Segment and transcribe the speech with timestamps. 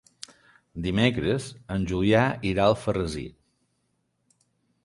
[0.85, 3.29] Dimecres en Julià irà a Alfarrasí.